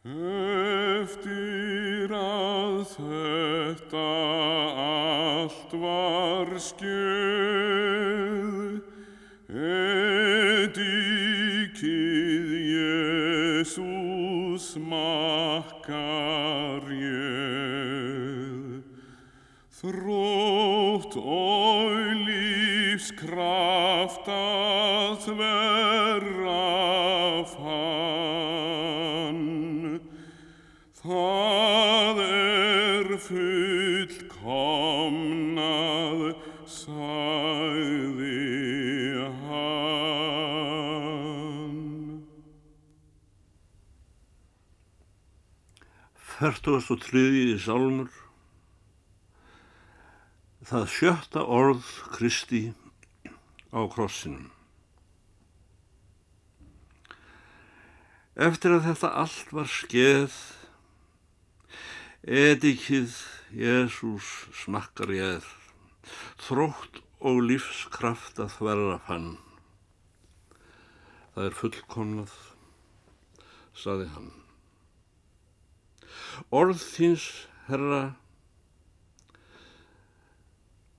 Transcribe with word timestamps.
Eftir 0.00 2.08
að 2.08 2.88
þetta 2.88 4.08
allt 4.80 5.76
var 5.76 6.48
skeið, 6.56 8.80
edikið 10.32 10.80
Jésús 13.60 14.72
makkar 14.80 16.80
ég. 16.96 18.80
Þrótt 19.82 21.12
og 21.20 21.92
lífskraft 22.24 24.32
að 24.32 25.28
verra 25.44 26.64
fann, 27.52 28.79
það 31.00 32.16
er 32.24 33.06
fullkomnað, 33.26 34.20
sagði 36.68 38.38
hann. 39.44 39.80
Fertugast 46.30 46.90
og 46.94 47.00
þriðji 47.04 47.58
sálmur 47.60 48.10
Það 50.70 50.84
sjötta 50.92 51.40
orð 51.50 51.86
Kristi 52.14 52.60
á 53.74 53.80
krossinum. 53.90 54.52
Eftir 58.38 58.76
að 58.76 58.84
þetta 58.86 59.10
allt 59.22 59.50
var 59.56 59.66
skeð, 59.66 60.36
edikið 62.26 63.14
Jésús 63.56 64.26
smakkar 64.52 65.08
ég, 65.14 65.44
þrótt 66.44 67.00
og 67.24 67.40
lífskraft 67.48 68.40
að 68.42 68.52
þverra 68.58 68.98
fann. 69.06 69.30
Það 71.32 71.46
er 71.46 71.56
fullkomnað, 71.56 72.34
saði 73.72 74.10
hann. 74.12 74.30
Orð 76.52 76.82
þíns, 76.82 77.26
Herra, 77.70 78.02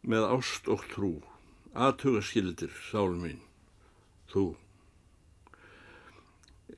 með 0.02 0.26
ást 0.32 0.70
og 0.72 0.86
trú, 0.90 1.14
aðtuga 1.78 2.24
skildir, 2.26 2.74
sál 2.90 3.14
mín, 3.14 3.42
þú. 4.32 4.56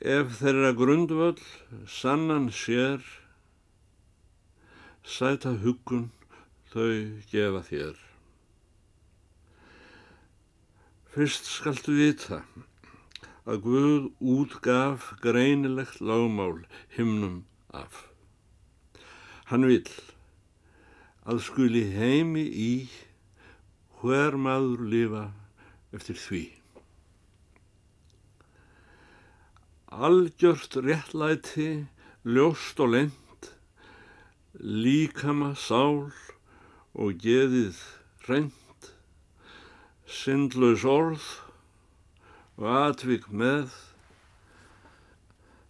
Ef 0.03 0.40
þeirra 0.42 0.73
grundvöld 0.75 1.44
sannan 1.88 2.50
sér, 2.52 3.00
sæta 5.04 5.52
hugun 5.64 6.09
þau 6.72 7.20
gefa 7.32 7.62
þér. 7.68 7.98
Fyrst 11.14 11.46
skaltu 11.46 11.94
vita 11.98 12.40
að 13.44 13.59
Guð 13.66 14.06
útgaf 14.34 15.12
greinilegt 15.22 16.00
lagmál 16.00 16.64
himnum 16.96 17.44
af. 17.76 18.08
Hann 19.52 19.68
vil 19.68 19.86
að 21.28 21.44
skuli 21.44 21.84
heimi 21.94 22.46
í 22.48 22.74
hver 24.00 24.40
maður 24.40 24.88
lifa 24.94 25.26
eftir 25.94 26.18
því. 26.20 26.44
Algjört 29.94 30.80
réttlæti, 30.81 31.86
ljóst 32.26 32.80
og 32.81 32.96
lent, 32.96 33.23
líkama 34.64 35.52
sál 35.59 36.08
og 36.95 37.17
geðið 37.19 37.75
reynd, 38.30 38.86
syndlaus 40.07 40.85
orð 40.88 41.25
og 42.56 42.68
atvik 42.72 43.28
með, 43.28 43.73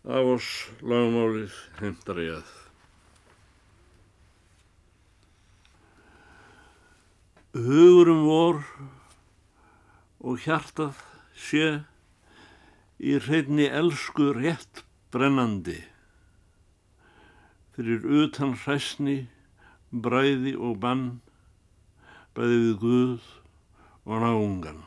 af 0.05 0.29
oss 0.35 0.49
lagmálið 0.85 1.55
heimtar 1.79 2.19
ég 2.21 2.35
að. 2.37 2.51
Hugurum 7.53 8.21
vor 8.27 8.61
og 10.21 10.37
hjartað 10.45 11.01
sé 11.33 11.71
í 13.01 13.17
hreinni 13.25 13.65
elsku 13.73 14.29
rétt 14.37 14.83
brennandi 15.13 15.79
fyrir 17.73 18.05
utan 18.05 18.53
hræsni, 18.53 19.27
bræði 19.89 20.53
og 20.57 20.77
bann, 20.83 21.05
bæði 22.37 22.57
við 22.61 22.75
Guð 22.81 23.29
og 24.05 24.21
náungan. 24.21 24.81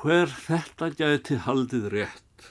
Hver 0.00 0.32
þetta 0.32 0.90
gæti 0.96 1.38
haldið 1.44 1.88
rétt, 1.92 2.48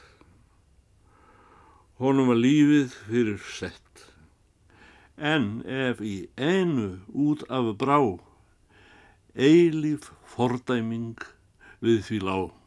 honum 2.01 2.33
að 2.33 2.43
lífið 2.45 2.97
fyrir 3.09 3.43
sett. 3.57 4.07
En 5.17 5.61
ef 5.69 6.01
í 6.01 6.15
einu 6.37 7.03
út 7.09 7.45
af 7.53 7.69
brá, 7.77 7.99
eilíf 9.37 10.09
fordæming 10.33 11.21
við 11.81 12.01
því 12.09 12.25
lág. 12.25 12.62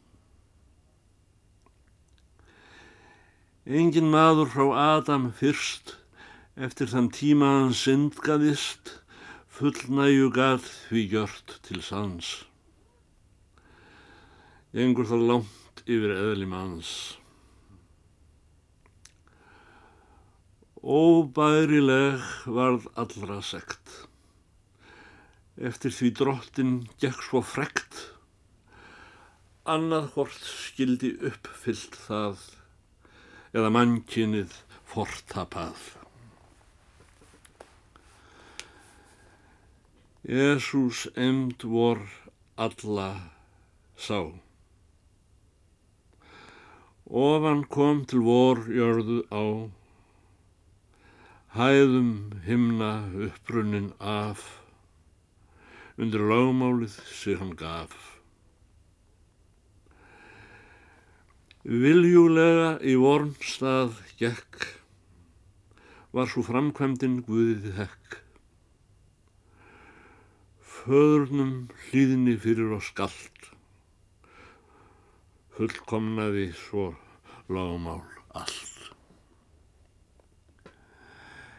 Engin 3.66 4.12
maður 4.12 4.46
frá 4.46 4.66
Adam 4.78 5.24
fyrst, 5.34 5.96
eftir 6.54 6.86
þann 6.86 7.08
tíma 7.10 7.46
hann 7.50 7.72
syndgaðist, 7.74 8.92
fullnæju 9.50 10.28
gað 10.30 10.60
því 10.86 11.00
gjört 11.10 11.54
til 11.66 11.80
sans. 11.82 12.28
Engur 14.70 15.08
það 15.10 15.24
langt 15.30 15.82
yfir 15.82 16.14
eðli 16.14 16.46
manns. 16.46 16.92
Óbærileg 20.78 22.22
varð 22.46 22.86
allra 22.94 23.40
sekt. 23.42 23.96
Eftir 25.58 25.90
því 25.90 26.12
drottin 26.20 26.76
gekk 27.02 27.18
svo 27.18 27.42
frekt, 27.42 27.98
annað 29.66 30.12
hvort 30.14 30.46
skildi 30.52 31.16
uppfyllt 31.32 31.98
það 32.06 32.46
eða 33.56 33.70
mannkinnið 33.72 34.52
fortapað. 34.90 35.78
Jésús 40.26 41.06
emd 41.16 41.64
vor 41.64 42.02
alla 42.60 43.10
sá. 43.96 44.18
Ofan 47.06 47.62
kom 47.70 48.02
til 48.10 48.24
vor 48.26 48.64
jörðu 48.66 49.20
á, 49.30 49.70
hæðum 51.54 52.10
himna 52.48 52.90
upprunnin 53.28 53.92
af, 54.02 54.42
undir 55.96 56.26
lögmálið 56.26 56.98
sig 57.06 57.38
hann 57.38 57.54
gaf. 57.56 58.15
Viljulega 61.66 62.76
í 62.86 62.92
vornstað 62.94 63.96
gekk, 64.20 64.66
var 66.14 66.28
svo 66.30 66.44
framkvæmdinn 66.46 67.24
Guðið 67.26 67.72
hekk. 67.74 68.18
Föðurnum 70.62 71.64
hlýðni 71.88 72.36
fyrir 72.38 72.70
oss 72.76 72.92
galt, 72.94 73.48
fullkomnaði 75.56 76.52
svo 76.54 76.92
lögmál 77.50 78.04
allt. 78.30 78.92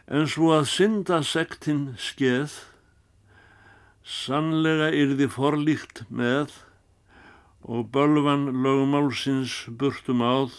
En 0.08 0.24
svo 0.24 0.54
að 0.56 0.70
synda 0.72 1.20
sektinn 1.20 1.98
skeð, 2.00 2.56
sannlega 4.00 4.88
yrði 4.96 5.28
forlíkt 5.36 6.06
með 6.08 6.56
og 7.62 7.90
bölvan 7.92 8.48
lögmálsins 8.62 9.66
burtum 9.78 10.22
áð, 10.22 10.54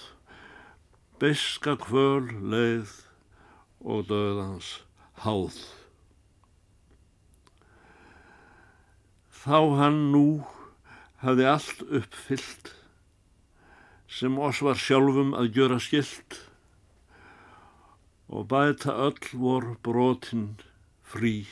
beska 1.19 1.77
kvöl 1.79 2.27
leið 2.51 2.91
og 3.79 4.09
döðans 4.11 4.81
háð. 5.23 5.55
Þá 9.39 9.59
hann 9.79 9.99
nú 10.11 10.43
hafði 11.23 11.47
allt 11.47 11.81
uppfyllt 11.87 12.73
sem 14.09 14.35
oss 14.41 14.59
var 14.65 14.79
sjálfum 14.79 15.31
að 15.37 15.51
gjöra 15.55 15.79
skilt 15.79 16.41
og 18.29 18.47
bæta 18.51 18.93
öll 19.07 19.31
vor 19.33 19.65
brotin 19.83 20.59
frí. 21.07 21.47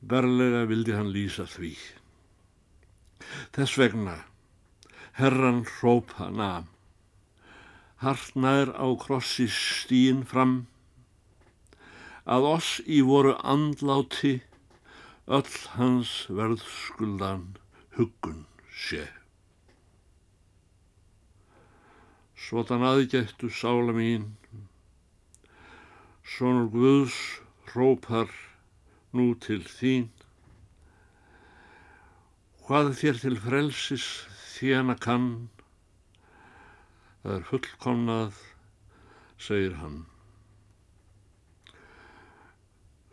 Berlega 0.00 0.64
vildi 0.70 0.94
hann 0.96 1.12
lýsa 1.12 1.44
því. 1.50 1.74
Þess 3.54 3.76
vegna 3.80 4.16
herran 5.18 5.64
hrópa 5.64 6.28
nam. 6.30 6.66
Hartnær 8.04 8.74
á 8.76 8.86
krossi 9.00 9.46
stíin 9.48 10.24
fram, 10.28 10.66
að 12.28 12.48
oss 12.52 12.70
í 12.84 13.00
voru 13.10 13.32
andláti 13.54 14.34
öll 15.26 15.54
hans 15.76 16.10
verðskuldan 16.28 17.46
huggun 17.96 18.44
sé. 18.86 19.06
Svotan 22.36 22.84
aðgættu 22.84 23.48
sála 23.50 23.96
mín, 23.96 24.36
Sónur 26.26 26.68
Guðs 26.74 27.16
hrópar 27.70 28.28
nú 29.16 29.32
til 29.40 29.62
þín. 29.64 30.10
Hvað 32.66 32.88
þér 32.98 33.18
til 33.22 33.36
frelsis 33.38 34.04
þjána 34.56 34.96
kann, 34.98 35.26
það 37.22 37.36
er 37.36 37.44
fullkomnað, 37.46 38.40
segir 39.38 39.76
hann. 39.78 40.00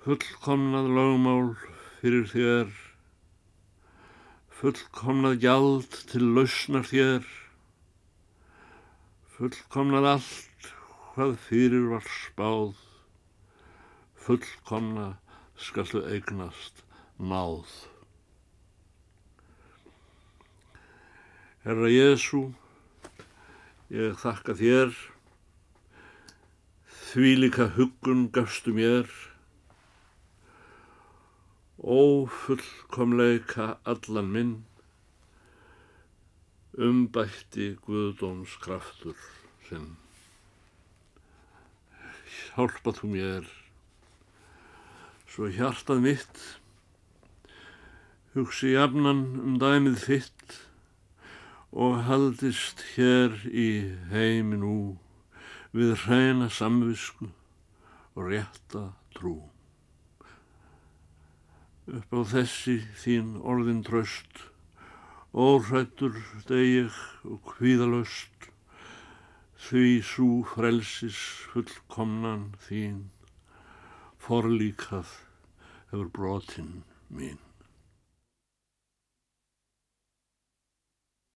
Fullkomnað 0.07 0.89
lögmál 0.97 1.53
fyrir 1.99 2.25
þér, 2.33 2.73
fullkomnað 4.63 5.39
gjald 5.45 6.01
til 6.15 6.25
lausnar 6.33 6.89
þér, 6.89 7.31
fullkomnað 9.37 10.11
allt 10.15 10.73
hvað 11.13 11.37
fyrir 11.45 11.89
var 11.93 12.13
spáð, 12.17 12.77
fullkomna 14.17 15.11
skaltu 15.69 16.07
eignast 16.09 16.87
náð. 17.21 17.92
Herra 21.63 21.87
Jésu, 21.87 22.49
ég 23.87 24.17
þakka 24.19 24.51
þér, 24.59 24.89
því 27.13 27.29
líka 27.37 27.67
huggun 27.77 28.25
gafstu 28.35 28.73
mér, 28.75 29.07
ófullkomleika 31.79 33.69
allan 33.93 34.33
minn, 34.33 34.51
umbætti 36.75 37.69
Guðdóms 37.87 38.57
kraftur 38.65 39.15
sinn. 39.69 39.93
Hjálpa 42.41 42.91
þú 42.99 43.13
mér, 43.15 43.47
svo 45.31 45.47
hjartað 45.47 46.03
mitt 46.09 46.45
hugsi 48.35 48.75
jafnan 48.75 49.25
um 49.47 49.57
dæmið 49.63 49.99
þitt 50.09 50.59
og 51.73 52.03
haldist 52.05 52.83
hér 52.93 53.33
í 53.49 53.69
heimi 54.11 54.59
nú 54.61 54.77
við 55.73 55.95
hreina 56.03 56.49
samvisku 56.53 57.31
og 58.13 58.27
rétta 58.29 58.91
trú. 59.17 59.39
Upp 61.89 62.13
á 62.13 62.21
þessi 62.29 62.77
þín 63.01 63.39
orðin 63.41 63.81
tröst, 63.87 64.45
óhrættur 65.33 66.19
degið 66.45 66.99
og 67.25 67.41
kvíðalöst, 67.55 68.29
því 69.65 69.87
svo 70.05 70.29
frelsis 70.53 71.17
fullkomnan 71.49 72.51
þín 72.67 73.07
forlíkað 74.21 75.09
hefur 75.89 76.13
brotin 76.13 76.83
mín. 77.09 77.41